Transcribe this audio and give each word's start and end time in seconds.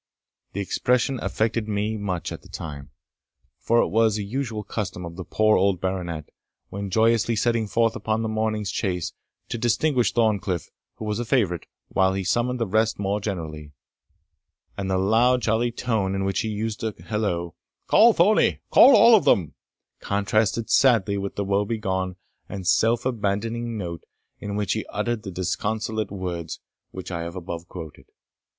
The 0.53 0.61
expression 0.61 1.19
affected 1.19 1.67
me 1.67 1.95
much 1.95 2.31
at 2.31 2.41
the 2.41 2.49
time; 2.49 2.89
for 3.59 3.81
it 3.81 3.89
was 3.89 4.17
a 4.17 4.23
usual 4.23 4.63
custom 4.63 5.05
of 5.05 5.15
the 5.15 5.23
poor 5.23 5.55
old 5.55 5.79
baronet's, 5.79 6.31
when 6.69 6.89
joyously 6.89 7.35
setting 7.35 7.67
forth 7.67 7.95
upon 7.95 8.23
the 8.23 8.27
morning's 8.27 8.71
chase, 8.71 9.13
to 9.49 9.59
distinguish 9.59 10.11
Thorncliff, 10.11 10.71
who 10.95 11.05
was 11.05 11.19
a 11.19 11.23
favourite, 11.23 11.67
while 11.89 12.15
he 12.15 12.23
summoned 12.23 12.59
the 12.59 12.65
rest 12.65 12.97
more 12.97 13.21
generally; 13.21 13.73
and 14.75 14.89
the 14.89 14.97
loud 14.97 15.43
jolly 15.43 15.71
tone 15.71 16.15
in 16.15 16.23
which 16.25 16.39
he 16.39 16.49
used 16.49 16.79
to 16.79 16.95
hollo, 17.05 17.53
"Call 17.85 18.11
Thornie 18.11 18.59
call 18.71 18.95
all 18.95 19.13
of 19.13 19.25
them," 19.25 19.53
contrasted 19.99 20.71
sadly 20.71 21.15
with 21.19 21.35
the 21.35 21.45
woebegone 21.45 22.15
and 22.49 22.65
self 22.65 23.05
abandoning 23.05 23.77
note 23.77 24.03
in 24.39 24.55
which 24.55 24.73
he 24.73 24.83
uttered 24.89 25.21
the 25.21 25.29
disconsolate 25.29 26.09
words 26.09 26.59
which 26.89 27.11
I 27.11 27.21
have 27.21 27.35
above 27.35 27.67
quoted. 27.67 28.07